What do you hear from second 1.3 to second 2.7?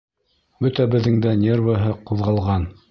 нервыһы ҡуҙғалған.